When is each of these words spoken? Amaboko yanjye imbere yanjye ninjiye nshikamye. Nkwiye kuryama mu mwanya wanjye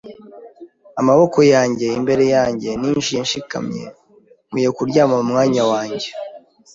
Amaboko 0.99 1.39
yanjye 1.53 1.87
imbere 1.99 2.25
yanjye 2.35 2.69
ninjiye 2.79 3.19
nshikamye. 3.25 3.85
Nkwiye 4.49 4.69
kuryama 4.77 5.15
mu 5.19 5.25
mwanya 5.31 5.63
wanjye 5.71 6.09